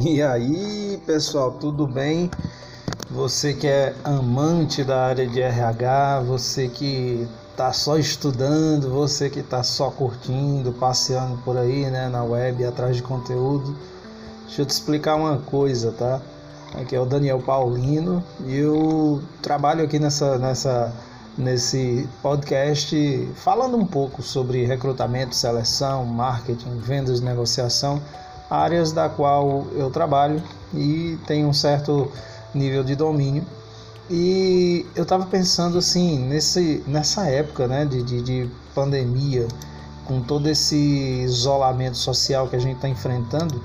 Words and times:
E 0.00 0.22
aí, 0.22 1.02
pessoal, 1.04 1.50
tudo 1.50 1.84
bem? 1.84 2.30
Você 3.10 3.52
que 3.52 3.66
é 3.66 3.96
amante 4.04 4.84
da 4.84 5.06
área 5.06 5.26
de 5.26 5.40
RH, 5.40 6.20
você 6.20 6.68
que 6.68 7.26
tá 7.56 7.72
só 7.72 7.98
estudando, 7.98 8.90
você 8.90 9.28
que 9.28 9.42
tá 9.42 9.64
só 9.64 9.90
curtindo, 9.90 10.72
passeando 10.72 11.38
por 11.38 11.56
aí, 11.56 11.90
né, 11.90 12.08
na 12.08 12.22
web 12.22 12.64
atrás 12.64 12.94
de 12.94 13.02
conteúdo. 13.02 13.74
Deixa 14.46 14.62
eu 14.62 14.66
te 14.66 14.70
explicar 14.70 15.16
uma 15.16 15.38
coisa, 15.38 15.90
tá? 15.90 16.20
Aqui 16.80 16.94
é 16.94 17.00
o 17.00 17.06
Daniel 17.06 17.40
Paulino 17.40 18.22
e 18.46 18.56
eu 18.56 19.20
trabalho 19.42 19.82
aqui 19.84 19.98
nessa 19.98 20.38
nessa 20.38 20.92
nesse 21.36 22.08
podcast 22.22 23.28
falando 23.34 23.76
um 23.76 23.86
pouco 23.86 24.22
sobre 24.22 24.64
recrutamento, 24.64 25.34
seleção, 25.34 26.04
marketing, 26.04 26.78
vendas, 26.78 27.20
negociação, 27.20 28.00
áreas 28.50 28.92
da 28.92 29.08
qual 29.08 29.66
eu 29.74 29.90
trabalho 29.90 30.42
e 30.74 31.18
tenho 31.26 31.48
um 31.48 31.52
certo 31.52 32.10
nível 32.54 32.82
de 32.82 32.94
domínio. 32.94 33.44
E 34.10 34.86
eu 34.96 35.02
estava 35.02 35.26
pensando 35.26 35.76
assim, 35.78 36.18
nesse, 36.18 36.82
nessa 36.86 37.26
época 37.26 37.66
né, 37.66 37.84
de, 37.84 38.02
de, 38.02 38.22
de 38.22 38.50
pandemia, 38.74 39.46
com 40.06 40.22
todo 40.22 40.48
esse 40.48 40.76
isolamento 40.76 41.98
social 41.98 42.48
que 42.48 42.56
a 42.56 42.58
gente 42.58 42.76
está 42.76 42.88
enfrentando, 42.88 43.62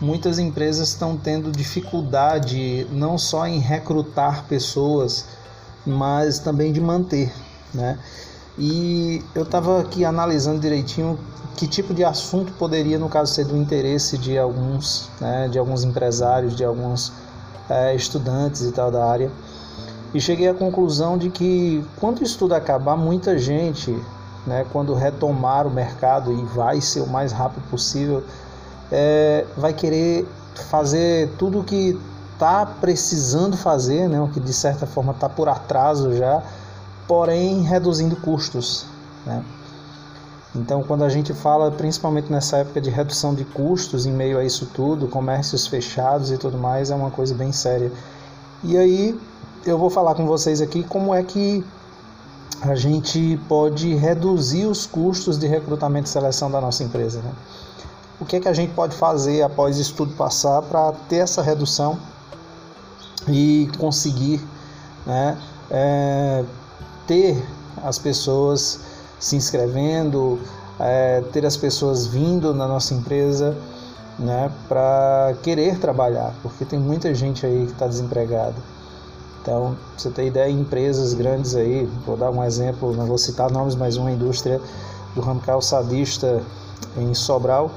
muitas 0.00 0.38
empresas 0.38 0.90
estão 0.90 1.16
tendo 1.16 1.50
dificuldade 1.50 2.86
não 2.92 3.18
só 3.18 3.48
em 3.48 3.58
recrutar 3.58 4.44
pessoas, 4.44 5.26
mas 5.84 6.38
também 6.38 6.72
de 6.72 6.80
manter. 6.80 7.32
Né? 7.74 7.98
E 8.58 9.22
eu 9.34 9.42
estava 9.42 9.80
aqui 9.80 10.04
analisando 10.04 10.60
direitinho 10.60 11.18
que 11.56 11.66
tipo 11.66 11.92
de 11.92 12.04
assunto 12.04 12.52
poderia, 12.54 12.98
no 12.98 13.08
caso, 13.08 13.34
ser 13.34 13.44
do 13.44 13.56
interesse 13.56 14.16
de 14.16 14.38
alguns, 14.38 15.10
né, 15.20 15.48
de 15.48 15.58
alguns 15.58 15.84
empresários, 15.84 16.56
de 16.56 16.64
alguns 16.64 17.12
é, 17.68 17.94
estudantes 17.94 18.62
e 18.62 18.72
tal 18.72 18.90
da 18.90 19.04
área. 19.04 19.30
E 20.12 20.20
cheguei 20.20 20.48
à 20.48 20.54
conclusão 20.54 21.16
de 21.16 21.30
que 21.30 21.84
quando 22.00 22.22
isso 22.22 22.38
tudo 22.38 22.54
acabar, 22.54 22.96
muita 22.96 23.38
gente, 23.38 23.96
né, 24.46 24.66
quando 24.72 24.94
retomar 24.94 25.66
o 25.66 25.70
mercado 25.70 26.32
e 26.32 26.44
vai 26.46 26.80
ser 26.80 27.00
o 27.00 27.06
mais 27.06 27.30
rápido 27.30 27.62
possível, 27.70 28.24
é, 28.90 29.44
vai 29.56 29.72
querer 29.72 30.26
fazer 30.54 31.30
tudo 31.38 31.60
o 31.60 31.64
que 31.64 31.98
está 32.32 32.64
precisando 32.66 33.56
fazer, 33.56 34.08
né, 34.08 34.20
o 34.20 34.28
que 34.28 34.40
de 34.40 34.52
certa 34.52 34.86
forma 34.86 35.12
está 35.12 35.28
por 35.28 35.48
atraso 35.48 36.16
já, 36.16 36.42
porém 37.10 37.62
reduzindo 37.62 38.14
custos. 38.14 38.86
Né? 39.26 39.42
Então, 40.54 40.80
quando 40.84 41.02
a 41.02 41.08
gente 41.08 41.34
fala, 41.34 41.68
principalmente 41.72 42.30
nessa 42.30 42.58
época 42.58 42.80
de 42.80 42.88
redução 42.88 43.34
de 43.34 43.44
custos, 43.44 44.06
em 44.06 44.12
meio 44.12 44.38
a 44.38 44.44
isso 44.44 44.70
tudo, 44.72 45.08
comércios 45.08 45.66
fechados 45.66 46.30
e 46.30 46.38
tudo 46.38 46.56
mais, 46.56 46.88
é 46.88 46.94
uma 46.94 47.10
coisa 47.10 47.34
bem 47.34 47.50
séria. 47.50 47.90
E 48.62 48.78
aí, 48.78 49.20
eu 49.66 49.76
vou 49.76 49.90
falar 49.90 50.14
com 50.14 50.24
vocês 50.24 50.60
aqui 50.60 50.84
como 50.84 51.12
é 51.12 51.20
que 51.24 51.64
a 52.62 52.76
gente 52.76 53.40
pode 53.48 53.92
reduzir 53.96 54.66
os 54.66 54.86
custos 54.86 55.36
de 55.36 55.48
recrutamento 55.48 56.06
e 56.06 56.10
seleção 56.10 56.48
da 56.48 56.60
nossa 56.60 56.84
empresa. 56.84 57.18
Né? 57.18 57.32
O 58.20 58.24
que 58.24 58.36
é 58.36 58.40
que 58.40 58.46
a 58.46 58.52
gente 58.52 58.72
pode 58.72 58.94
fazer 58.94 59.42
após 59.42 59.78
isso 59.78 59.94
tudo 59.94 60.14
passar 60.14 60.62
para 60.62 60.92
ter 61.08 61.16
essa 61.16 61.42
redução 61.42 61.98
e 63.26 63.68
conseguir 63.78 64.40
né, 65.04 65.36
é, 65.68 66.44
ter 67.10 67.44
as 67.82 67.98
pessoas 67.98 68.78
se 69.18 69.34
inscrevendo, 69.34 70.38
é, 70.78 71.20
ter 71.32 71.44
as 71.44 71.56
pessoas 71.56 72.06
vindo 72.06 72.54
na 72.54 72.68
nossa 72.68 72.94
empresa 72.94 73.56
né, 74.16 74.48
para 74.68 75.34
querer 75.42 75.80
trabalhar, 75.80 76.32
porque 76.40 76.64
tem 76.64 76.78
muita 76.78 77.12
gente 77.12 77.44
aí 77.44 77.66
que 77.66 77.72
está 77.72 77.88
desempregada. 77.88 78.54
Então, 79.42 79.76
você 79.98 80.08
tem 80.08 80.28
ideia, 80.28 80.48
empresas 80.48 81.12
grandes 81.12 81.56
aí, 81.56 81.84
vou 82.06 82.16
dar 82.16 82.30
um 82.30 82.44
exemplo, 82.44 82.94
não 82.94 83.06
vou 83.06 83.18
citar 83.18 83.50
nomes, 83.50 83.74
mas 83.74 83.96
uma 83.96 84.12
indústria 84.12 84.60
do 85.12 85.20
ramo 85.20 85.40
calçadista 85.40 86.40
em 86.96 87.12
Sobral, 87.12 87.72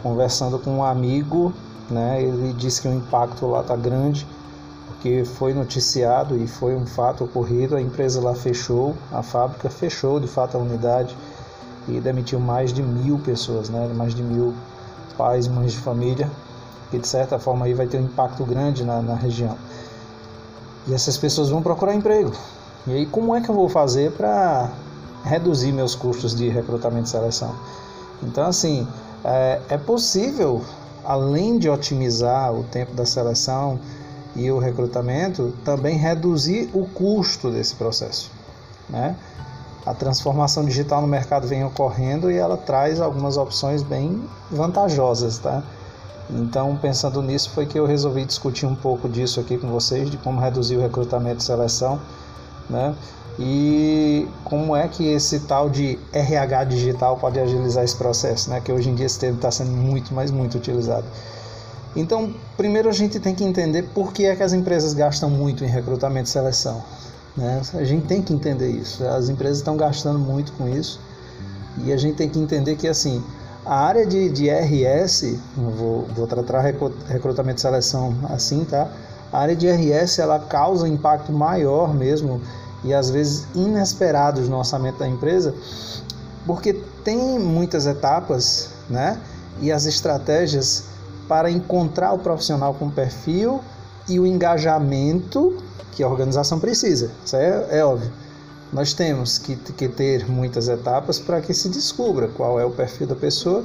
conversando 0.00 0.56
com 0.56 0.70
um 0.70 0.84
amigo, 0.84 1.52
né, 1.90 2.22
ele 2.22 2.52
disse 2.52 2.80
que 2.80 2.86
o 2.86 2.94
impacto 2.94 3.44
lá 3.48 3.60
está 3.60 3.74
grande, 3.74 4.24
porque 4.98 5.24
foi 5.24 5.54
noticiado 5.54 6.36
e 6.36 6.48
foi 6.48 6.74
um 6.74 6.84
fato 6.84 7.22
ocorrido, 7.22 7.76
a 7.76 7.80
empresa 7.80 8.20
lá 8.20 8.34
fechou, 8.34 8.96
a 9.12 9.22
fábrica 9.22 9.70
fechou 9.70 10.18
de 10.18 10.26
fato 10.26 10.56
a 10.56 10.60
unidade 10.60 11.16
e 11.86 12.00
demitiu 12.00 12.40
mais 12.40 12.72
de 12.72 12.82
mil 12.82 13.16
pessoas, 13.20 13.70
né? 13.70 13.88
mais 13.94 14.12
de 14.12 14.24
mil 14.24 14.52
pais, 15.16 15.46
mães 15.46 15.70
de 15.70 15.78
família, 15.78 16.28
que 16.90 16.98
de 16.98 17.06
certa 17.06 17.38
forma 17.38 17.66
aí 17.66 17.74
vai 17.74 17.86
ter 17.86 17.98
um 17.98 18.06
impacto 18.06 18.44
grande 18.44 18.84
na, 18.84 19.00
na 19.00 19.14
região. 19.14 19.56
E 20.88 20.92
essas 20.92 21.16
pessoas 21.16 21.48
vão 21.48 21.62
procurar 21.62 21.94
emprego. 21.94 22.32
E 22.84 22.92
aí 22.92 23.06
como 23.06 23.36
é 23.36 23.40
que 23.40 23.48
eu 23.48 23.54
vou 23.54 23.68
fazer 23.68 24.10
para 24.12 24.68
reduzir 25.22 25.70
meus 25.70 25.94
custos 25.94 26.34
de 26.34 26.48
recrutamento 26.48 27.06
e 27.06 27.10
seleção? 27.10 27.54
Então 28.20 28.48
assim, 28.48 28.84
é, 29.24 29.60
é 29.68 29.78
possível, 29.78 30.60
além 31.04 31.56
de 31.56 31.70
otimizar 31.70 32.52
o 32.52 32.64
tempo 32.64 32.94
da 32.94 33.06
seleção, 33.06 33.78
e 34.38 34.50
o 34.52 34.58
recrutamento, 34.58 35.52
também 35.64 35.96
reduzir 35.96 36.70
o 36.72 36.86
custo 36.86 37.50
desse 37.50 37.74
processo. 37.74 38.30
Né? 38.88 39.16
A 39.84 39.92
transformação 39.92 40.64
digital 40.64 41.00
no 41.00 41.08
mercado 41.08 41.46
vem 41.46 41.64
ocorrendo 41.64 42.30
e 42.30 42.36
ela 42.36 42.56
traz 42.56 43.00
algumas 43.00 43.36
opções 43.36 43.82
bem 43.82 44.22
vantajosas. 44.50 45.38
Tá? 45.38 45.62
Então, 46.30 46.76
pensando 46.76 47.22
nisso, 47.22 47.50
foi 47.50 47.66
que 47.66 47.78
eu 47.78 47.86
resolvi 47.86 48.24
discutir 48.24 48.66
um 48.66 48.74
pouco 48.74 49.08
disso 49.08 49.40
aqui 49.40 49.56
com 49.56 49.68
vocês, 49.68 50.10
de 50.10 50.16
como 50.18 50.40
reduzir 50.40 50.76
o 50.76 50.80
recrutamento 50.80 51.40
e 51.40 51.44
seleção, 51.44 52.00
né? 52.68 52.94
E 53.38 54.28
como 54.44 54.74
é 54.74 54.88
que 54.88 55.06
esse 55.06 55.40
tal 55.40 55.70
de 55.70 55.98
RH 56.12 56.64
digital 56.64 57.16
pode 57.16 57.38
agilizar 57.38 57.84
esse 57.84 57.96
processo, 57.96 58.50
né? 58.50 58.60
Que 58.60 58.72
hoje 58.72 58.90
em 58.90 58.94
dia 58.94 59.06
esse 59.06 59.18
termo 59.18 59.36
está 59.36 59.50
sendo 59.50 59.70
muito, 59.70 60.12
mas 60.12 60.30
muito 60.30 60.58
utilizado. 60.58 61.06
Então, 61.96 62.34
primeiro 62.56 62.88
a 62.88 62.92
gente 62.92 63.18
tem 63.18 63.34
que 63.34 63.44
entender 63.44 63.82
por 63.94 64.12
que 64.12 64.24
é 64.26 64.36
que 64.36 64.42
as 64.42 64.52
empresas 64.52 64.92
gastam 64.92 65.30
muito 65.30 65.64
em 65.64 65.68
recrutamento 65.68 66.28
e 66.28 66.30
seleção. 66.30 66.82
Né? 67.36 67.62
A 67.74 67.84
gente 67.84 68.06
tem 68.06 68.22
que 68.22 68.32
entender 68.32 68.68
isso. 68.68 69.04
As 69.06 69.28
empresas 69.28 69.58
estão 69.58 69.76
gastando 69.76 70.18
muito 70.18 70.52
com 70.52 70.68
isso 70.68 71.00
e 71.84 71.92
a 71.92 71.96
gente 71.96 72.16
tem 72.16 72.28
que 72.28 72.38
entender 72.38 72.76
que 72.76 72.88
assim 72.88 73.22
a 73.64 73.76
área 73.76 74.06
de, 74.06 74.30
de 74.30 74.48
RS, 74.48 75.36
vou, 75.54 76.06
vou 76.16 76.26
tratar 76.26 76.60
recrutamento 76.60 77.58
e 77.58 77.60
seleção 77.60 78.14
assim, 78.30 78.64
tá? 78.64 78.88
A 79.30 79.40
área 79.40 79.54
de 79.54 79.68
RS 79.68 80.18
ela 80.20 80.38
causa 80.38 80.88
impacto 80.88 81.32
maior 81.32 81.94
mesmo 81.94 82.40
e 82.82 82.94
às 82.94 83.10
vezes 83.10 83.46
inesperados 83.54 84.48
no 84.48 84.56
orçamento 84.56 84.98
da 84.98 85.06
empresa, 85.06 85.54
porque 86.46 86.72
tem 87.04 87.38
muitas 87.38 87.86
etapas, 87.86 88.70
né? 88.88 89.20
E 89.60 89.70
as 89.70 89.84
estratégias 89.84 90.84
para 91.28 91.50
encontrar 91.50 92.12
o 92.12 92.18
profissional 92.18 92.74
com 92.74 92.90
perfil 92.90 93.60
e 94.08 94.18
o 94.18 94.26
engajamento 94.26 95.62
que 95.92 96.02
a 96.02 96.08
organização 96.08 96.58
precisa. 96.58 97.10
Isso 97.24 97.36
é, 97.36 97.78
é 97.78 97.84
óbvio. 97.84 98.10
Nós 98.72 98.92
temos 98.92 99.38
que, 99.38 99.56
que 99.56 99.88
ter 99.88 100.28
muitas 100.28 100.68
etapas 100.68 101.18
para 101.18 101.40
que 101.40 101.54
se 101.54 101.68
descubra 101.68 102.28
qual 102.28 102.58
é 102.58 102.64
o 102.64 102.70
perfil 102.70 103.06
da 103.06 103.14
pessoa 103.14 103.64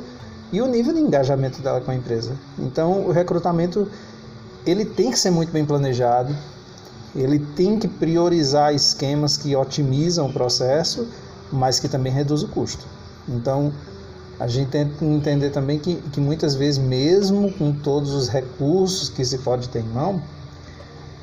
e 0.51 0.61
o 0.61 0.67
nível 0.67 0.93
de 0.93 0.99
engajamento 0.99 1.61
dela 1.61 1.81
com 1.81 1.91
a 1.91 1.95
empresa. 1.95 2.33
Então, 2.59 3.05
o 3.05 3.11
recrutamento 3.11 3.89
ele 4.65 4.85
tem 4.85 5.11
que 5.11 5.19
ser 5.19 5.31
muito 5.31 5.51
bem 5.51 5.65
planejado, 5.65 6.33
ele 7.15 7.39
tem 7.39 7.77
que 7.77 7.87
priorizar 7.87 8.73
esquemas 8.73 9.35
que 9.35 9.55
otimizam 9.55 10.27
o 10.27 10.33
processo, 10.33 11.07
mas 11.51 11.79
que 11.79 11.87
também 11.87 12.11
reduzem 12.11 12.47
o 12.47 12.51
custo. 12.51 12.85
Então, 13.27 13.73
a 14.39 14.47
gente 14.47 14.69
tem 14.69 14.89
que 14.89 15.05
entender 15.05 15.51
também 15.51 15.79
que, 15.79 15.95
que 16.11 16.19
muitas 16.19 16.55
vezes, 16.55 16.77
mesmo 16.77 17.51
com 17.53 17.71
todos 17.71 18.13
os 18.13 18.27
recursos 18.27 19.09
que 19.09 19.23
se 19.23 19.37
pode 19.37 19.69
ter 19.69 19.79
em 19.79 19.89
mão, 19.89 20.21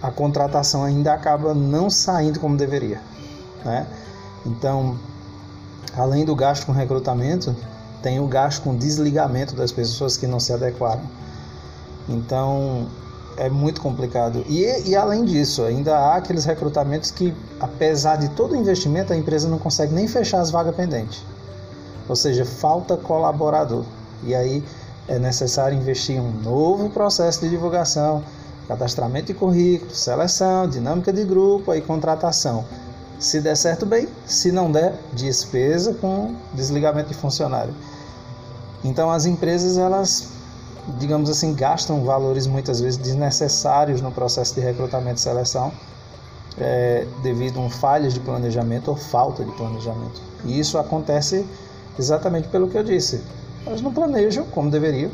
a 0.03 0.11
contratação 0.11 0.85
ainda 0.85 1.13
acaba 1.13 1.53
não 1.53 1.91
saindo 1.91 2.41
como 2.41 2.57
deveria. 2.57 3.01
Né? 3.65 3.87
Então, 4.47 4.99
além 5.97 6.25
do 6.25 6.35
gasto 6.35 6.67
com 6.67 6.73
recrutamento, 6.73 7.55
tem 8.03 8.19
o 8.21 8.27
gasto 8.27 8.63
com 8.63 8.77
desligamento 8.77 9.55
das 9.55 9.73
pessoas 9.73 10.17
que 10.17 10.27
não 10.27 10.41
se 10.41 10.53
adequaram. 10.53 11.03
Então, 12.09 12.87
é 13.37 13.51
muito 13.51 13.81
complicado. 13.81 14.45
E, 14.49 14.89
e 14.89 14.97
além 14.97 15.25
disso, 15.25 15.63
ainda 15.63 15.97
há 15.97 16.17
aqueles 16.17 16.45
recrutamentos 16.45 17.11
que, 17.11 17.35
apesar 17.59 18.17
de 18.17 18.29
todo 18.31 18.53
o 18.53 18.57
investimento, 18.57 19.13
a 19.13 19.17
empresa 19.17 19.49
não 19.49 19.59
consegue 19.59 19.93
nem 19.93 20.09
fechar 20.09 20.41
as 20.41 20.51
vagas 20.51 20.75
pendentes. 20.75 21.25
Ou 22.11 22.17
seja, 22.17 22.45
falta 22.45 22.97
colaborador. 22.97 23.85
E 24.25 24.35
aí 24.35 24.65
é 25.07 25.17
necessário 25.17 25.79
investir 25.79 26.17
em 26.17 26.21
um 26.21 26.33
novo 26.43 26.91
processo 26.91 27.41
de 27.41 27.49
divulgação, 27.49 28.25
cadastramento 28.67 29.29
de 29.29 29.35
currículo, 29.35 29.93
seleção, 29.93 30.69
dinâmica 30.69 31.13
de 31.13 31.25
grupo 31.25 31.73
e 31.73 31.81
contratação. 31.81 32.65
Se 33.21 33.41
der 33.41 33.57
certo, 33.57 33.87
bem. 33.87 34.09
Se 34.27 34.51
não 34.51 34.73
der, 34.73 34.99
despesa 35.13 35.95
com 35.95 36.35
desligamento 36.53 37.11
de 37.11 37.15
funcionário. 37.15 37.73
Então 38.83 39.09
as 39.09 39.25
empresas 39.25 39.79
elas 39.79 40.29
digamos 40.99 41.31
assim, 41.31 41.55
gastam 41.55 42.03
valores 42.05 42.49
muitas 42.49 42.81
vezes 42.81 42.97
desnecessários 42.97 44.01
no 44.01 44.11
processo 44.11 44.55
de 44.55 44.61
recrutamento 44.61 45.19
e 45.19 45.21
seleção, 45.21 45.71
é, 46.59 47.07
devido 47.23 47.61
a 47.65 47.71
falhas 47.71 48.15
de 48.15 48.19
planejamento 48.19 48.89
ou 48.89 48.97
falta 48.97 49.45
de 49.45 49.53
planejamento. 49.53 50.21
E 50.45 50.59
isso 50.59 50.77
acontece 50.77 51.47
exatamente 51.99 52.49
pelo 52.49 52.69
que 52.69 52.77
eu 52.77 52.83
disse. 52.83 53.23
Elas 53.67 53.81
não 53.81 53.93
planejam 53.93 54.45
como 54.47 54.71
deveriam, 54.71 55.11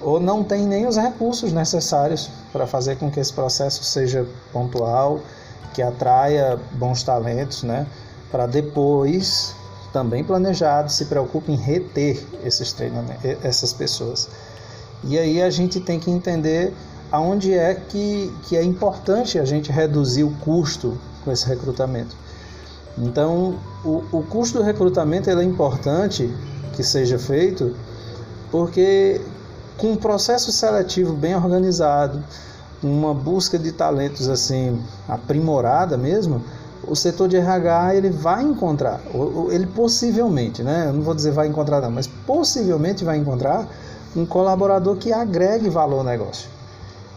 ou 0.00 0.20
não 0.20 0.44
têm 0.44 0.66
nem 0.66 0.86
os 0.86 0.96
recursos 0.96 1.52
necessários 1.52 2.30
para 2.52 2.66
fazer 2.66 2.96
com 2.96 3.10
que 3.10 3.20
esse 3.20 3.32
processo 3.32 3.82
seja 3.84 4.26
pontual, 4.52 5.20
que 5.72 5.82
atraia 5.82 6.58
bons 6.72 7.02
talentos, 7.02 7.62
né? 7.62 7.86
Para 8.30 8.46
depois, 8.46 9.54
também 9.92 10.24
planejado, 10.24 10.90
se 10.90 11.06
preocupe 11.06 11.52
em 11.52 11.56
reter 11.56 12.22
esses 12.44 12.72
treinamentos, 12.72 13.24
essas 13.42 13.72
pessoas. 13.72 14.28
E 15.04 15.18
aí 15.18 15.40
a 15.42 15.50
gente 15.50 15.80
tem 15.80 15.98
que 16.00 16.10
entender 16.10 16.72
aonde 17.10 17.54
é 17.54 17.74
que, 17.74 18.32
que 18.44 18.56
é 18.56 18.62
importante 18.62 19.38
a 19.38 19.44
gente 19.44 19.70
reduzir 19.70 20.24
o 20.24 20.30
custo 20.36 20.98
com 21.24 21.30
esse 21.30 21.46
recrutamento. 21.46 22.16
Então, 22.98 23.58
o, 23.86 24.04
o 24.18 24.22
custo 24.22 24.58
do 24.58 24.64
recrutamento 24.64 25.30
é 25.30 25.44
importante 25.44 26.28
que 26.74 26.82
seja 26.82 27.18
feito 27.18 27.74
porque 28.50 29.20
com 29.78 29.92
um 29.92 29.96
processo 29.96 30.50
seletivo 30.50 31.12
bem 31.12 31.36
organizado, 31.36 32.22
uma 32.82 33.14
busca 33.14 33.58
de 33.58 33.72
talentos 33.72 34.28
assim 34.28 34.80
aprimorada 35.08 35.96
mesmo, 35.96 36.42
o 36.86 36.94
setor 36.94 37.28
de 37.28 37.36
RH 37.36 37.94
ele 37.94 38.10
vai 38.10 38.42
encontrar, 38.42 39.00
ele 39.50 39.66
possivelmente, 39.66 40.62
né? 40.62 40.86
Eu 40.88 40.92
não 40.94 41.02
vou 41.02 41.14
dizer 41.14 41.32
vai 41.32 41.48
encontrar 41.48 41.80
não, 41.80 41.90
mas 41.90 42.06
possivelmente 42.06 43.04
vai 43.04 43.18
encontrar 43.18 43.68
um 44.14 44.24
colaborador 44.24 44.96
que 44.96 45.12
agregue 45.12 45.68
valor 45.68 45.98
ao 45.98 46.04
negócio. 46.04 46.55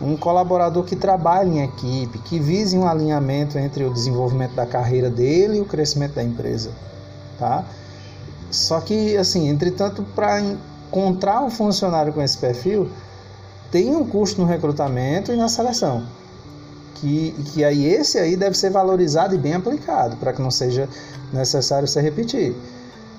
Um 0.02 0.16
colaborador 0.16 0.84
que 0.84 0.96
trabalhe 0.96 1.58
em 1.58 1.64
equipe, 1.64 2.20
que 2.20 2.40
vise 2.40 2.78
um 2.78 2.88
alinhamento 2.88 3.58
entre 3.58 3.84
o 3.84 3.94
desenvolvimento 3.94 4.56
da 4.56 4.66
carreira 4.66 5.10
dele 5.10 5.58
e 5.58 5.62
o 5.62 5.66
crescimento 5.66 6.14
da 6.14 6.24
empresa, 6.24 6.72
tá? 7.38 7.66
Só 8.50 8.80
que 8.80 9.18
assim, 9.18 9.50
entretanto, 9.50 10.04
para 10.16 10.40
encontrar 10.40 11.42
um 11.42 11.50
funcionário 11.50 12.14
com 12.14 12.22
esse 12.22 12.38
perfil, 12.38 12.90
tem 13.72 13.96
um 13.96 14.06
custo 14.06 14.42
no 14.42 14.48
recrutamento 14.48 15.32
e 15.32 15.36
na 15.36 15.48
seleção. 15.48 16.04
Que, 16.96 17.32
que 17.54 17.64
aí 17.64 17.86
esse 17.86 18.18
aí 18.18 18.36
deve 18.36 18.58
ser 18.58 18.72
valorizado 18.72 19.34
e 19.34 19.38
bem 19.38 19.54
aplicado, 19.54 20.18
para 20.18 20.34
que 20.34 20.42
não 20.42 20.52
seja 20.52 20.90
necessário 21.32 21.88
se 21.88 22.02
repetir. 22.02 22.56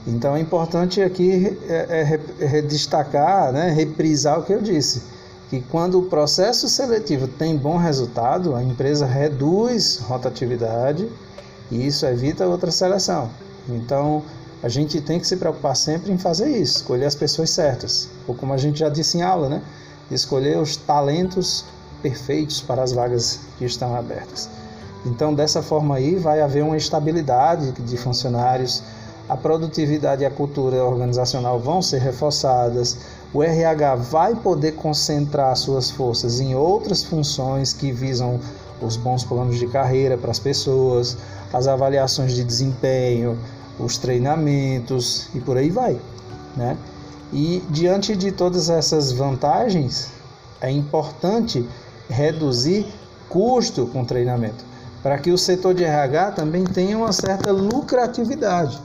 Então 0.07 0.35
é 0.35 0.41
importante 0.41 1.01
aqui 1.03 1.57
é, 1.69 2.21
é, 2.41 2.59
é 2.59 2.63
destacar, 2.63 3.53
né, 3.53 3.71
reprisar 3.71 4.39
o 4.39 4.43
que 4.43 4.53
eu 4.53 4.61
disse, 4.61 5.03
que 5.51 5.61
quando 5.61 5.99
o 5.99 6.05
processo 6.05 6.69
seletivo 6.69 7.27
tem 7.27 7.57
bom 7.57 7.77
resultado, 7.77 8.55
a 8.55 8.63
empresa 8.63 9.05
reduz 9.05 9.99
rotatividade 9.99 11.09
e 11.69 11.85
isso 11.85 12.07
evita 12.07 12.47
outra 12.47 12.71
seleção. 12.71 13.29
Então 13.69 14.23
a 14.63 14.69
gente 14.69 15.01
tem 15.01 15.19
que 15.19 15.27
se 15.27 15.37
preocupar 15.37 15.75
sempre 15.75 16.13
em 16.13 16.19
fazer 16.19 16.49
isso, 16.51 16.77
escolher 16.77 17.07
as 17.07 17.17
pessoas 17.17 17.51
certas, 17.51 18.09
ou 18.29 18.35
como 18.35 18.53
a 18.53 18.57
gente 18.57 18.79
já 18.79 18.89
disse 18.89 19.19
em 19.19 19.23
aula, 19.23 19.49
né, 19.49 19.63
escolher 20.09 20.57
os 20.57 20.77
talentos 20.77 21.65
perfeitos 22.01 22.61
para 22.61 22.85
as 22.85 22.93
vagas 22.93 23.41
que 23.59 23.65
estão 23.65 23.97
abertas. 23.97 24.49
Então 25.05 25.35
dessa 25.35 25.63
forma 25.63 25.97
aí 25.97 26.15
vai 26.15 26.41
haver 26.41 26.63
uma 26.63 26.77
estabilidade 26.77 27.73
de 27.73 27.97
funcionários 27.97 28.85
a 29.31 29.37
produtividade 29.37 30.25
e 30.25 30.27
a 30.27 30.31
cultura 30.31 30.85
organizacional 30.85 31.57
vão 31.61 31.81
ser 31.81 32.01
reforçadas, 32.01 32.97
o 33.33 33.43
RH 33.43 33.95
vai 33.97 34.35
poder 34.35 34.73
concentrar 34.73 35.55
suas 35.57 35.91
forças 35.91 36.41
em 36.41 36.55
outras 36.55 37.05
funções 37.05 37.73
que 37.73 37.93
visam 37.93 38.41
os 38.83 38.97
bons 38.97 39.23
planos 39.23 39.59
de 39.59 39.67
carreira 39.69 40.19
para 40.19 40.31
as 40.31 40.39
pessoas, 40.39 41.17
as 41.53 41.67
avaliações 41.67 42.33
de 42.33 42.43
desempenho, 42.43 43.39
os 43.79 43.99
treinamentos 43.99 45.29
e 45.35 45.41
por 45.41 45.57
aí 45.57 45.71
vai, 45.71 45.99
né? 46.57 46.77
E 47.33 47.63
diante 47.71 48.17
de 48.17 48.33
todas 48.33 48.69
essas 48.69 49.13
vantagens, 49.13 50.11
é 50.61 50.71
importante 50.71 51.67
reduzir 52.09 52.87
custo 53.29 53.87
com 53.87 54.05
treinamento, 54.05 54.65
para 55.03 55.17
que 55.19 55.31
o 55.31 55.39
setor 55.39 55.73
de 55.73 55.85
RH 55.85 56.33
também 56.33 56.65
tenha 56.65 56.99
uma 56.99 57.13
certa 57.13 57.53
lucratividade 57.53 58.81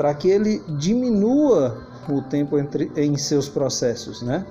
para 0.00 0.14
que 0.14 0.28
ele 0.28 0.62
diminua 0.66 1.76
o 2.14 2.22
tempo 2.22 2.58
entre, 2.58 2.90
em 2.96 3.16
seus 3.16 3.48
processos, 3.48 4.22
né? 4.22 4.44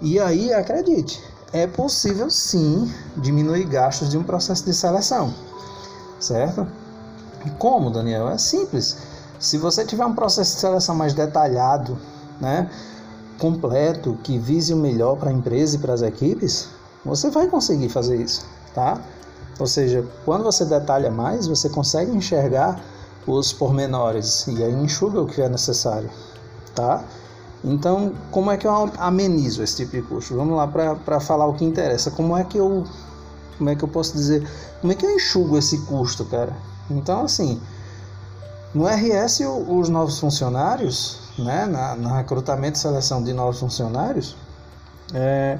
E 0.00 0.18
aí, 0.18 0.52
acredite, 0.52 1.20
é 1.52 1.66
possível 1.66 2.30
sim 2.30 2.92
diminuir 3.16 3.64
gastos 3.64 4.10
de 4.10 4.18
um 4.18 4.22
processo 4.22 4.64
de 4.64 4.74
seleção, 4.74 5.34
certo? 6.20 6.66
Como, 7.58 7.90
Daniel? 7.90 8.28
É 8.28 8.38
simples. 8.38 8.98
Se 9.38 9.56
você 9.56 9.84
tiver 9.84 10.04
um 10.04 10.14
processo 10.14 10.54
de 10.54 10.60
seleção 10.60 10.94
mais 10.94 11.14
detalhado, 11.14 11.98
né, 12.40 12.68
completo, 13.38 14.18
que 14.22 14.38
vise 14.38 14.74
o 14.74 14.76
melhor 14.76 15.16
para 15.16 15.30
a 15.30 15.32
empresa 15.32 15.76
e 15.76 15.78
para 15.78 15.94
as 15.94 16.02
equipes, 16.02 16.68
você 17.04 17.30
vai 17.30 17.46
conseguir 17.46 17.88
fazer 17.88 18.16
isso, 18.16 18.44
tá? 18.74 19.00
Ou 19.58 19.66
seja, 19.66 20.04
quando 20.24 20.44
você 20.44 20.64
detalha 20.64 21.10
mais, 21.10 21.46
você 21.46 21.68
consegue 21.68 22.10
enxergar 22.10 22.80
os 23.26 23.52
pormenores 23.52 24.46
e 24.46 24.62
aí 24.62 24.72
enxuga 24.72 25.20
o 25.20 25.26
que 25.26 25.40
é 25.40 25.48
necessário, 25.48 26.10
tá? 26.78 27.02
Então, 27.64 28.12
como 28.30 28.52
é 28.52 28.56
que 28.56 28.64
eu 28.64 28.72
amenizo 28.98 29.64
esse 29.64 29.76
tipo 29.76 29.96
de 29.96 30.02
custo? 30.02 30.36
Vamos 30.36 30.56
lá 30.56 30.68
para 30.68 31.18
falar 31.18 31.46
o 31.46 31.54
que 31.54 31.64
interessa. 31.64 32.08
Como 32.12 32.36
é 32.36 32.44
que 32.44 32.56
eu 32.56 32.84
como 33.58 33.68
é 33.70 33.74
que 33.74 33.82
eu 33.82 33.88
posso 33.88 34.12
dizer, 34.12 34.48
como 34.80 34.92
é 34.92 34.94
que 34.94 35.04
eu 35.04 35.10
enxugo 35.10 35.58
esse 35.58 35.78
custo, 35.78 36.24
cara? 36.26 36.52
Então, 36.88 37.24
assim, 37.24 37.60
no 38.72 38.86
RS 38.86 39.40
os 39.66 39.88
novos 39.88 40.20
funcionários, 40.20 41.18
né, 41.36 41.66
na, 41.66 41.96
na 41.96 42.18
recrutamento 42.18 42.78
e 42.78 42.80
seleção 42.80 43.20
de 43.20 43.32
novos 43.32 43.58
funcionários, 43.58 44.36
é, 45.12 45.58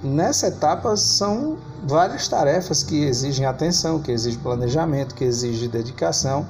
nessa 0.00 0.46
etapa 0.46 0.96
são 0.96 1.58
várias 1.82 2.28
tarefas 2.28 2.84
que 2.84 3.02
exigem 3.02 3.46
atenção, 3.46 3.98
que 3.98 4.12
exigem 4.12 4.38
planejamento, 4.38 5.16
que 5.16 5.24
exigem 5.24 5.68
dedicação 5.68 6.46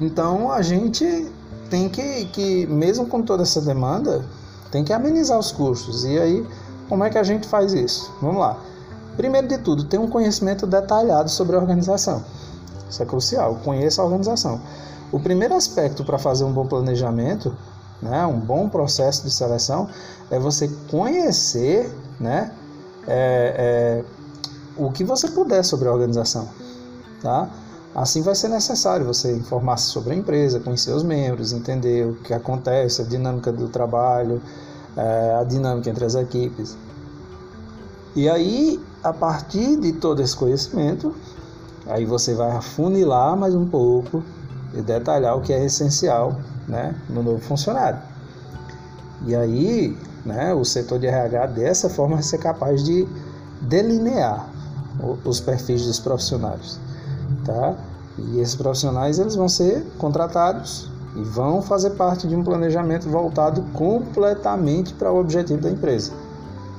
então 0.00 0.50
a 0.50 0.60
gente 0.60 1.30
tem 1.70 1.88
que, 1.88 2.26
que, 2.26 2.66
mesmo 2.66 3.06
com 3.06 3.22
toda 3.22 3.42
essa 3.42 3.60
demanda, 3.60 4.24
tem 4.70 4.84
que 4.84 4.92
amenizar 4.92 5.38
os 5.38 5.52
custos. 5.52 6.04
E 6.04 6.18
aí, 6.18 6.46
como 6.88 7.04
é 7.04 7.10
que 7.10 7.18
a 7.18 7.22
gente 7.22 7.46
faz 7.48 7.72
isso? 7.72 8.12
Vamos 8.20 8.40
lá. 8.40 8.58
Primeiro 9.16 9.46
de 9.46 9.58
tudo, 9.58 9.84
ter 9.84 9.98
um 9.98 10.08
conhecimento 10.08 10.66
detalhado 10.66 11.30
sobre 11.30 11.54
a 11.54 11.58
organização. 11.58 12.24
Isso 12.90 13.02
é 13.02 13.06
crucial, 13.06 13.60
conheça 13.64 14.02
a 14.02 14.04
organização. 14.04 14.60
O 15.12 15.20
primeiro 15.20 15.54
aspecto 15.54 16.04
para 16.04 16.18
fazer 16.18 16.44
um 16.44 16.52
bom 16.52 16.66
planejamento, 16.66 17.56
né, 18.02 18.26
um 18.26 18.38
bom 18.38 18.68
processo 18.68 19.22
de 19.22 19.30
seleção, 19.30 19.88
é 20.30 20.38
você 20.38 20.68
conhecer 20.90 21.92
né, 22.18 22.52
é, 23.06 24.02
é, 24.02 24.04
o 24.76 24.90
que 24.90 25.04
você 25.04 25.28
puder 25.28 25.64
sobre 25.64 25.88
a 25.88 25.92
organização. 25.92 26.48
Tá? 27.22 27.48
Assim 27.94 28.22
vai 28.22 28.34
ser 28.34 28.48
necessário 28.48 29.06
você 29.06 29.32
informar 29.32 29.76
sobre 29.76 30.14
a 30.14 30.16
empresa, 30.16 30.58
conhecer 30.58 30.90
os 30.90 31.04
membros, 31.04 31.52
entender 31.52 32.04
o 32.04 32.14
que 32.16 32.34
acontece, 32.34 33.00
a 33.00 33.04
dinâmica 33.04 33.52
do 33.52 33.68
trabalho, 33.68 34.42
é, 34.96 35.36
a 35.40 35.44
dinâmica 35.44 35.90
entre 35.90 36.04
as 36.04 36.16
equipes. 36.16 36.76
E 38.16 38.28
aí, 38.28 38.82
a 39.02 39.12
partir 39.12 39.76
de 39.76 39.92
todo 39.92 40.20
esse 40.20 40.36
conhecimento, 40.36 41.14
aí 41.86 42.04
você 42.04 42.34
vai 42.34 42.50
afunilar 42.50 43.36
mais 43.36 43.54
um 43.54 43.66
pouco 43.66 44.24
e 44.72 44.82
detalhar 44.82 45.36
o 45.36 45.40
que 45.40 45.52
é 45.52 45.64
essencial 45.64 46.36
né, 46.66 46.96
no 47.08 47.22
novo 47.22 47.38
funcionário. 47.38 48.00
E 49.24 49.36
aí, 49.36 49.96
né, 50.26 50.52
o 50.52 50.64
setor 50.64 50.98
de 50.98 51.06
RH 51.06 51.46
dessa 51.46 51.88
forma 51.88 52.16
vai 52.16 52.24
ser 52.24 52.38
capaz 52.38 52.82
de 52.82 53.06
delinear 53.60 54.48
os 55.24 55.38
perfis 55.38 55.86
dos 55.86 56.00
profissionais 56.00 56.82
tá? 57.44 57.74
E 58.18 58.38
esses 58.38 58.54
profissionais 58.54 59.18
eles 59.18 59.34
vão 59.34 59.48
ser 59.48 59.84
contratados 59.98 60.88
e 61.16 61.22
vão 61.22 61.62
fazer 61.62 61.90
parte 61.90 62.26
de 62.26 62.34
um 62.34 62.42
planejamento 62.42 63.08
voltado 63.08 63.62
completamente 63.72 64.92
para 64.94 65.12
o 65.12 65.20
objetivo 65.20 65.60
da 65.60 65.70
empresa. 65.70 66.12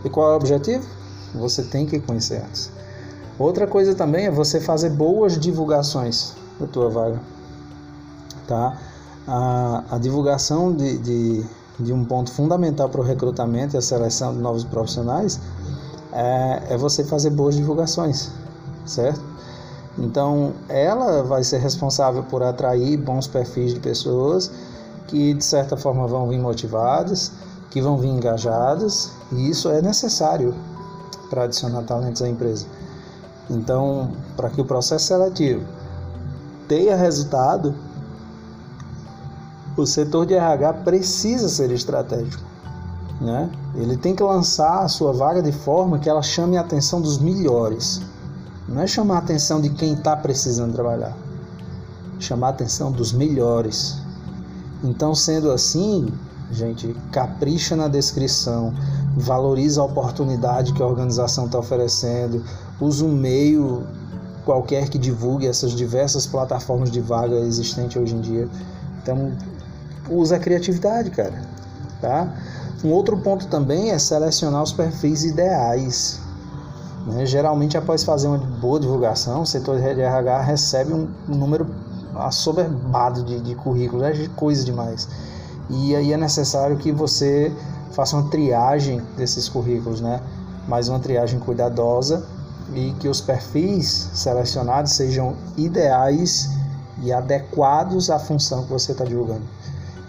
E 0.03 0.09
qual 0.09 0.29
é 0.29 0.33
o 0.33 0.35
objetivo? 0.35 0.85
Você 1.33 1.63
tem 1.63 1.85
que 1.85 1.99
conhecer 1.99 2.43
antes. 2.43 2.71
Outra 3.37 3.67
coisa 3.67 3.93
também 3.95 4.27
é 4.27 4.31
você 4.31 4.61
fazer 4.61 4.91
boas 4.91 5.37
divulgações 5.37 6.33
da 6.59 6.65
tua 6.67 6.89
vaga, 6.89 7.19
tá? 8.47 8.77
A, 9.27 9.83
a 9.91 9.97
divulgação 9.97 10.73
de, 10.73 10.97
de, 10.99 11.45
de 11.79 11.91
um 11.91 12.05
ponto 12.05 12.31
fundamental 12.31 12.87
para 12.87 13.01
o 13.01 13.03
recrutamento 13.03 13.75
e 13.75 13.77
a 13.77 13.81
seleção 13.81 14.33
de 14.33 14.39
novos 14.39 14.63
profissionais 14.63 15.39
é, 16.13 16.63
é 16.69 16.77
você 16.77 17.03
fazer 17.03 17.31
boas 17.31 17.55
divulgações, 17.55 18.31
certo? 18.85 19.21
Então, 19.97 20.53
ela 20.67 21.23
vai 21.23 21.43
ser 21.43 21.59
responsável 21.59 22.23
por 22.23 22.43
atrair 22.43 22.97
bons 22.97 23.27
perfis 23.27 23.73
de 23.73 23.79
pessoas 23.79 24.51
que, 25.07 25.33
de 25.33 25.43
certa 25.43 25.77
forma, 25.77 26.05
vão 26.05 26.27
vir 26.27 26.39
motivadas, 26.39 27.31
que 27.69 27.81
vão 27.81 27.97
vir 27.97 28.09
engajadas 28.09 29.11
e 29.31 29.49
isso 29.49 29.69
é 29.69 29.81
necessário 29.81 30.53
para 31.29 31.43
adicionar 31.43 31.83
talentos 31.83 32.21
à 32.21 32.27
empresa. 32.27 32.65
Então, 33.49 34.11
para 34.35 34.49
que 34.49 34.59
o 34.59 34.65
processo 34.65 35.07
seletivo 35.07 35.63
tenha 36.67 36.95
resultado, 36.95 37.75
o 39.77 39.85
setor 39.85 40.25
de 40.25 40.33
RH 40.33 40.73
precisa 40.85 41.49
ser 41.49 41.71
estratégico. 41.71 42.43
Né? 43.21 43.49
Ele 43.75 43.95
tem 43.97 44.15
que 44.15 44.23
lançar 44.23 44.83
a 44.83 44.87
sua 44.87 45.13
vaga 45.13 45.41
de 45.41 45.51
forma 45.51 45.99
que 45.99 46.09
ela 46.09 46.21
chame 46.21 46.57
a 46.57 46.61
atenção 46.61 47.01
dos 47.01 47.17
melhores. 47.17 48.01
Não 48.75 48.81
é 48.81 48.87
chamar 48.87 49.15
a 49.15 49.19
atenção 49.19 49.61
de 49.61 49.69
quem 49.69 49.93
está 49.93 50.17
precisando 50.17 50.73
trabalhar, 50.73 51.15
chamar 52.19 52.47
a 52.47 52.49
atenção 52.49 52.91
dos 52.91 53.13
melhores. 53.13 53.95
Então, 54.83 55.15
sendo 55.15 55.49
assim, 55.49 56.09
gente, 56.51 56.93
capricha 57.09 57.73
na 57.77 57.87
descrição, 57.87 58.73
valoriza 59.15 59.79
a 59.79 59.85
oportunidade 59.85 60.73
que 60.73 60.83
a 60.83 60.85
organização 60.85 61.45
está 61.45 61.57
oferecendo, 61.57 62.43
usa 62.81 63.05
um 63.05 63.15
meio 63.15 63.87
qualquer 64.43 64.89
que 64.89 64.97
divulgue 64.97 65.47
essas 65.47 65.71
diversas 65.71 66.27
plataformas 66.27 66.91
de 66.91 66.99
vaga 66.99 67.35
existentes 67.35 67.95
hoje 67.95 68.13
em 68.13 68.19
dia. 68.19 68.49
Então, 69.01 69.31
usa 70.09 70.35
a 70.35 70.39
criatividade, 70.39 71.11
cara, 71.11 71.41
tá? 72.01 72.27
Um 72.83 72.89
outro 72.89 73.15
ponto 73.19 73.47
também 73.47 73.91
é 73.91 73.97
selecionar 73.97 74.61
os 74.61 74.73
perfis 74.73 75.23
ideais. 75.23 76.24
Né? 77.05 77.25
Geralmente, 77.25 77.77
após 77.77 78.03
fazer 78.03 78.27
uma 78.27 78.37
boa 78.37 78.79
divulgação, 78.79 79.43
o 79.43 79.45
setor 79.45 79.79
de 79.79 80.01
RH 80.01 80.41
recebe 80.41 80.93
um, 80.93 81.07
número 81.27 81.67
assoberbado 82.15 83.23
de, 83.23 83.39
de 83.41 83.55
currículos, 83.55 84.03
é 84.03 84.27
coisa 84.35 84.63
demais. 84.63 85.07
E 85.69 85.95
aí 85.95 86.13
é 86.13 86.17
necessário 86.17 86.77
que 86.77 86.91
você 86.91 87.51
faça 87.91 88.15
uma 88.15 88.29
triagem 88.29 89.01
desses 89.17 89.47
currículos, 89.49 90.01
né? 90.01 90.21
Mas 90.67 90.89
uma 90.89 90.99
triagem 90.99 91.39
cuidadosa 91.39 92.25
e 92.73 92.91
que 92.99 93.07
os 93.07 93.21
perfis 93.21 94.09
selecionados 94.13 94.93
sejam 94.93 95.35
ideais 95.55 96.49
e 97.01 97.11
adequados 97.11 98.09
à 98.09 98.17
função 98.17 98.63
que 98.63 98.69
você 98.71 98.91
está 98.91 99.05
divulgando. 99.05 99.43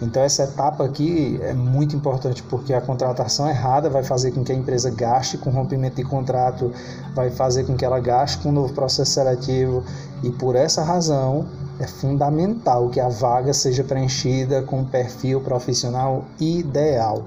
Então 0.01 0.21
essa 0.21 0.43
etapa 0.43 0.85
aqui 0.85 1.39
é 1.41 1.53
muito 1.53 1.95
importante 1.95 2.43
porque 2.43 2.73
a 2.73 2.81
contratação 2.81 3.49
errada 3.49 3.89
vai 3.89 4.03
fazer 4.03 4.31
com 4.31 4.43
que 4.43 4.51
a 4.51 4.55
empresa 4.55 4.91
gaste 4.91 5.37
com 5.37 5.49
rompimento 5.49 5.95
de 5.95 6.03
contrato, 6.03 6.71
vai 7.15 7.31
fazer 7.31 7.65
com 7.65 7.75
que 7.75 7.83
ela 7.83 7.99
gaste 7.99 8.37
com 8.37 8.49
um 8.49 8.51
novo 8.51 8.73
processo 8.73 9.11
seletivo 9.11 9.83
e 10.21 10.29
por 10.29 10.55
essa 10.55 10.83
razão 10.83 11.47
é 11.79 11.87
fundamental 11.87 12.89
que 12.89 12.99
a 12.99 13.09
vaga 13.09 13.53
seja 13.53 13.83
preenchida 13.83 14.61
com 14.63 14.81
um 14.81 14.85
perfil 14.85 15.41
profissional 15.41 16.25
ideal, 16.39 17.25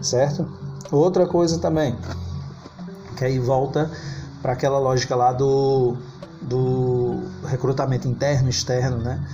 certo? 0.00 0.48
Outra 0.90 1.26
coisa 1.26 1.58
também, 1.58 1.96
que 3.16 3.24
aí 3.24 3.38
volta 3.38 3.90
para 4.42 4.52
aquela 4.52 4.78
lógica 4.78 5.16
lá 5.16 5.32
do, 5.32 5.96
do 6.42 7.22
recrutamento 7.46 8.06
interno 8.06 8.48
e 8.48 8.50
externo, 8.50 8.98
né? 8.98 9.24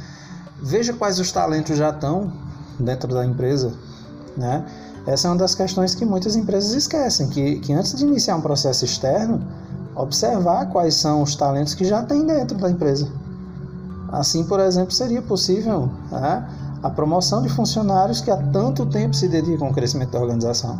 Veja 0.62 0.92
quais 0.92 1.18
os 1.18 1.32
talentos 1.32 1.76
já 1.76 1.90
estão 1.90 2.49
dentro 2.82 3.12
da 3.12 3.24
empresa, 3.24 3.72
né? 4.36 4.64
Essa 5.06 5.28
é 5.28 5.30
uma 5.30 5.36
das 5.38 5.54
questões 5.54 5.94
que 5.94 6.04
muitas 6.04 6.36
empresas 6.36 6.72
esquecem, 6.72 7.28
que, 7.28 7.58
que 7.60 7.72
antes 7.72 7.96
de 7.96 8.04
iniciar 8.04 8.36
um 8.36 8.40
processo 8.40 8.84
externo, 8.84 9.40
observar 9.94 10.66
quais 10.66 10.94
são 10.94 11.22
os 11.22 11.34
talentos 11.34 11.74
que 11.74 11.84
já 11.84 12.02
tem 12.02 12.26
dentro 12.26 12.56
da 12.58 12.70
empresa. 12.70 13.08
Assim, 14.12 14.44
por 14.44 14.60
exemplo, 14.60 14.92
seria 14.92 15.22
possível 15.22 15.88
né, 16.10 16.48
a 16.82 16.90
promoção 16.90 17.42
de 17.42 17.48
funcionários 17.48 18.20
que 18.20 18.30
há 18.30 18.36
tanto 18.36 18.84
tempo 18.86 19.14
se 19.14 19.28
dedicam 19.28 19.68
ao 19.68 19.72
crescimento 19.72 20.10
da 20.10 20.20
organização. 20.20 20.78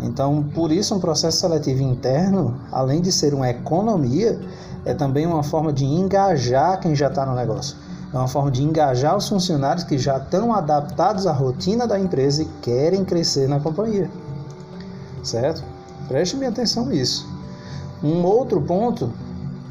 Então, 0.00 0.44
por 0.54 0.70
isso, 0.72 0.94
um 0.94 1.00
processo 1.00 1.38
seletivo 1.38 1.82
interno, 1.82 2.54
além 2.70 3.00
de 3.00 3.12
ser 3.12 3.34
uma 3.34 3.48
economia, 3.48 4.40
é 4.84 4.92
também 4.92 5.26
uma 5.26 5.42
forma 5.42 5.72
de 5.72 5.84
engajar 5.84 6.80
quem 6.80 6.94
já 6.94 7.08
está 7.08 7.24
no 7.24 7.34
negócio. 7.34 7.76
É 8.14 8.16
uma 8.16 8.28
forma 8.28 8.48
de 8.48 8.62
engajar 8.62 9.16
os 9.16 9.28
funcionários 9.28 9.82
que 9.82 9.98
já 9.98 10.18
estão 10.18 10.54
adaptados 10.54 11.26
à 11.26 11.32
rotina 11.32 11.84
da 11.84 11.98
empresa 11.98 12.42
e 12.42 12.44
querem 12.62 13.04
crescer 13.04 13.48
na 13.48 13.58
companhia. 13.58 14.08
Certo? 15.24 15.64
Preste 16.06 16.36
bem 16.36 16.48
atenção 16.48 16.86
nisso. 16.86 17.28
Um 18.00 18.22
outro 18.24 18.60
ponto 18.60 19.10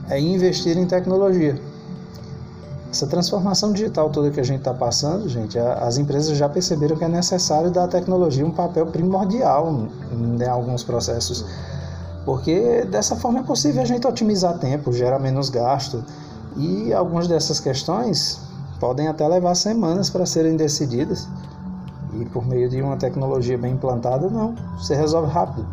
é 0.09 0.19
investir 0.19 0.77
em 0.77 0.85
tecnologia. 0.85 1.57
Essa 2.91 3.07
transformação 3.07 3.71
digital 3.71 4.09
toda 4.09 4.29
que 4.29 4.41
a 4.41 4.43
gente 4.43 4.59
está 4.59 4.73
passando, 4.73 5.29
gente, 5.29 5.57
as 5.57 5.97
empresas 5.97 6.37
já 6.37 6.49
perceberam 6.49 6.97
que 6.97 7.05
é 7.05 7.07
necessário 7.07 7.71
dar 7.71 7.85
à 7.85 7.87
tecnologia 7.87 8.45
um 8.45 8.51
papel 8.51 8.87
primordial 8.87 9.87
em 10.11 10.43
alguns 10.43 10.83
processos. 10.83 11.45
Porque 12.25 12.83
dessa 12.91 13.15
forma 13.15 13.39
é 13.39 13.43
possível 13.43 13.81
a 13.81 13.85
gente 13.85 14.05
otimizar 14.05 14.57
tempo, 14.59 14.91
gerar 14.91 15.17
menos 15.17 15.49
gasto, 15.49 16.03
e 16.55 16.93
algumas 16.93 17.27
dessas 17.27 17.59
questões 17.59 18.39
podem 18.79 19.07
até 19.07 19.27
levar 19.27 19.55
semanas 19.55 20.09
para 20.09 20.25
serem 20.25 20.55
decididas. 20.55 21.27
E 22.13 22.25
por 22.25 22.45
meio 22.45 22.69
de 22.69 22.81
uma 22.81 22.97
tecnologia 22.97 23.57
bem 23.57 23.73
implantada, 23.73 24.29
não, 24.29 24.55
você 24.77 24.95
resolve 24.95 25.31
rápido. 25.31 25.65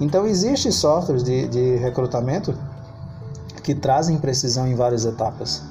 Então, 0.00 0.26
existem 0.26 0.72
softwares 0.72 1.22
de, 1.22 1.48
de 1.48 1.76
recrutamento 1.76 2.54
que 3.62 3.74
trazem 3.74 4.18
precisão 4.18 4.66
em 4.66 4.74
várias 4.74 5.04
etapas. 5.04 5.62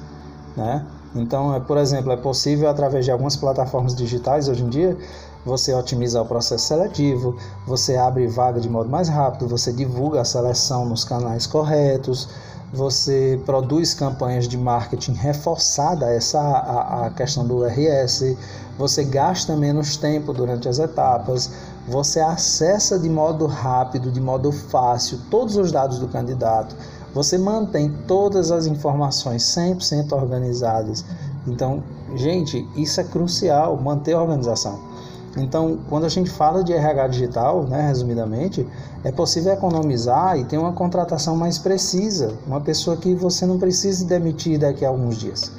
Né? 0.55 0.85
Então, 1.15 1.53
é, 1.53 1.59
por 1.59 1.77
exemplo, 1.77 2.11
é 2.11 2.17
possível 2.17 2.69
através 2.69 3.05
de 3.05 3.11
algumas 3.11 3.35
plataformas 3.35 3.95
digitais 3.95 4.47
hoje 4.47 4.63
em 4.63 4.69
dia 4.69 4.97
você 5.45 5.73
otimizar 5.73 6.23
o 6.23 6.25
processo 6.25 6.65
seletivo, 6.65 7.37
você 7.67 7.95
abre 7.95 8.25
vaga 8.27 8.59
de 8.59 8.67
modo 8.67 8.89
mais 8.89 9.07
rápido, 9.07 9.47
você 9.47 9.71
divulga 9.71 10.21
a 10.21 10.25
seleção 10.25 10.85
nos 10.85 11.03
canais 11.03 11.45
corretos, 11.45 12.27
você 12.73 13.39
produz 13.45 13.93
campanhas 13.93 14.47
de 14.47 14.57
marketing 14.57 15.13
reforçada 15.13 16.07
essa 16.11 16.39
a, 16.39 17.05
a 17.05 17.09
questão 17.11 17.45
do 17.45 17.63
RS, 17.63 18.35
você 18.77 19.03
gasta 19.03 19.55
menos 19.55 19.95
tempo 19.95 20.33
durante 20.33 20.67
as 20.67 20.79
etapas, 20.79 21.51
você 21.87 22.19
acessa 22.19 22.99
de 22.99 23.09
modo 23.09 23.45
rápido, 23.45 24.11
de 24.11 24.19
modo 24.19 24.51
fácil 24.51 25.19
todos 25.29 25.55
os 25.55 25.71
dados 25.71 25.99
do 25.99 26.07
candidato, 26.07 26.75
você 27.13 27.37
mantém 27.37 27.89
todas 28.07 28.51
as 28.51 28.65
informações 28.65 29.43
100% 29.43 30.11
organizadas. 30.11 31.05
Então, 31.47 31.81
gente, 32.15 32.67
isso 32.75 32.99
é 32.99 33.03
crucial, 33.03 33.77
manter 33.77 34.13
a 34.13 34.21
organização. 34.21 34.94
Então, 35.37 35.79
quando 35.89 36.05
a 36.05 36.09
gente 36.09 36.29
fala 36.29 36.63
de 36.63 36.71
RH 36.71 37.07
digital, 37.07 37.63
né, 37.63 37.87
resumidamente, 37.87 38.65
é 39.03 39.11
possível 39.11 39.51
economizar 39.51 40.37
e 40.39 40.45
ter 40.45 40.57
uma 40.57 40.71
contratação 40.71 41.35
mais 41.35 41.57
precisa, 41.57 42.33
uma 42.47 42.61
pessoa 42.61 42.95
que 42.95 43.13
você 43.13 43.45
não 43.45 43.59
precise 43.59 44.05
demitir 44.05 44.57
daqui 44.57 44.85
a 44.85 44.89
alguns 44.89 45.17
dias. 45.17 45.51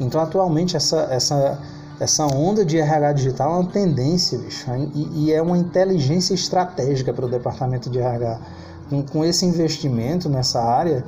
Então, 0.00 0.20
atualmente, 0.20 0.76
essa, 0.76 1.06
essa, 1.10 1.60
essa 2.00 2.26
onda 2.26 2.64
de 2.64 2.76
RH 2.78 3.12
digital 3.12 3.54
é 3.54 3.58
uma 3.60 3.70
tendência, 3.70 4.36
bicho, 4.38 4.66
e, 4.92 5.26
e 5.26 5.32
é 5.32 5.40
uma 5.40 5.56
inteligência 5.56 6.34
estratégica 6.34 7.12
para 7.12 7.24
o 7.24 7.28
departamento 7.28 7.88
de 7.88 8.00
RH. 8.00 8.40
Com, 8.90 9.02
com 9.02 9.24
esse 9.24 9.46
investimento 9.46 10.28
nessa 10.28 10.60
área, 10.60 11.04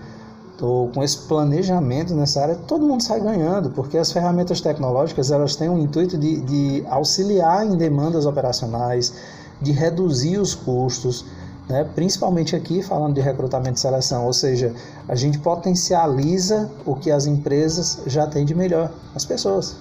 ou 0.60 0.88
com 0.88 1.02
esse 1.02 1.18
planejamento 1.18 2.14
nessa 2.14 2.42
área, 2.42 2.54
todo 2.54 2.86
mundo 2.86 3.02
sai 3.02 3.20
ganhando, 3.20 3.70
porque 3.70 3.98
as 3.98 4.10
ferramentas 4.10 4.60
tecnológicas 4.60 5.30
elas 5.30 5.56
têm 5.56 5.68
o 5.68 5.78
intuito 5.78 6.16
de, 6.16 6.40
de 6.40 6.84
auxiliar 6.88 7.66
em 7.66 7.76
demandas 7.76 8.26
operacionais, 8.26 9.12
de 9.60 9.72
reduzir 9.72 10.38
os 10.38 10.54
custos, 10.54 11.24
né? 11.68 11.84
principalmente 11.94 12.54
aqui 12.54 12.82
falando 12.82 13.14
de 13.14 13.20
recrutamento 13.20 13.76
e 13.76 13.80
seleção, 13.80 14.24
ou 14.24 14.32
seja, 14.32 14.72
a 15.08 15.14
gente 15.14 15.38
potencializa 15.38 16.70
o 16.84 16.94
que 16.94 17.10
as 17.10 17.26
empresas 17.26 18.00
já 18.06 18.26
têm 18.26 18.44
de 18.44 18.54
melhor, 18.54 18.92
as 19.14 19.24
pessoas. 19.24 19.76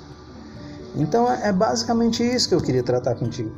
Então 0.95 1.29
é, 1.31 1.49
é 1.49 1.51
basicamente 1.51 2.23
isso 2.23 2.49
que 2.49 2.55
eu 2.55 2.61
queria 2.61 2.83
tratar 2.83 3.15
contigo. 3.15 3.51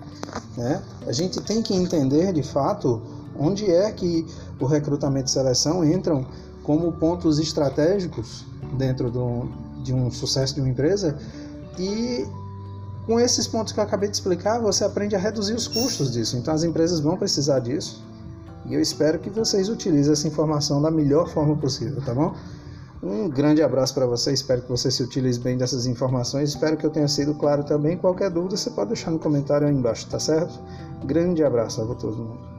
Né? 0.56 0.82
A 1.06 1.12
gente 1.12 1.40
tem 1.42 1.62
que 1.62 1.74
entender 1.74 2.34
de 2.34 2.44
fato 2.44 3.02
onde 3.40 3.72
é 3.72 3.92
que 3.92 4.26
o 4.60 4.66
recrutamento 4.66 5.28
e 5.28 5.32
seleção 5.32 5.86
entram 5.86 6.26
como 6.68 6.92
pontos 6.92 7.40
estratégicos 7.40 8.46
dentro 8.74 9.10
do, 9.10 9.48
de 9.82 9.94
um 9.94 10.12
sucesso 10.12 10.54
de 10.54 10.60
uma 10.60 10.70
empresa 10.70 11.18
e 11.80 12.28
com 13.06 13.18
esses 13.22 13.48
pontos 13.48 13.72
que 13.72 13.80
eu 13.80 13.84
acabei 13.86 14.10
de 14.10 14.18
explicar, 14.18 14.60
você 14.60 14.84
aprende 14.84 15.16
a 15.16 15.20
reduzir 15.20 15.54
os 15.54 15.66
custos 15.66 16.12
disso. 16.12 16.36
Então 16.36 16.54
as 16.54 16.66
empresas 16.66 17.00
vão 17.00 17.16
precisar 17.16 17.60
disso. 17.60 18.04
E 18.66 18.74
eu 18.74 18.82
espero 18.82 19.18
que 19.18 19.30
vocês 19.30 19.70
utilizem 19.70 20.12
essa 20.12 20.28
informação 20.28 20.82
da 20.82 20.92
melhor 20.92 21.30
forma 21.30 21.56
possível, 21.56 22.02
tá 22.02 22.14
bom? 22.14 22.36
Um 23.02 23.30
grande 23.30 23.64
abraço 23.64 23.94
para 23.94 24.06
você, 24.06 24.34
espero 24.34 24.62
que 24.64 24.70
você 24.70 24.92
se 24.92 25.02
utilize 25.02 25.40
bem 25.40 25.58
dessas 25.58 25.86
informações. 25.86 26.50
Espero 26.50 26.76
que 26.76 26.86
eu 26.86 26.90
tenha 26.90 27.08
sido 27.08 27.34
claro 27.36 27.64
também. 27.64 27.96
Qualquer 27.96 28.30
dúvida 28.30 28.58
você 28.58 28.70
pode 28.72 28.90
deixar 28.90 29.12
no 29.12 29.20
comentário 29.20 29.68
aí 29.68 29.74
embaixo, 29.74 30.06
tá 30.10 30.20
certo? 30.20 30.60
Grande 31.06 31.46
abraço 31.46 31.82
a 31.82 31.96
todo 31.96 32.18
mundo. 32.18 32.57